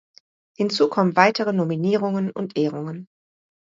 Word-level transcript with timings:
Hinzu 0.57 0.89
kommen 0.89 1.15
weitere 1.15 1.53
Nominierungen 1.53 2.31
und 2.31 2.57
Ehrungen. 2.57 3.07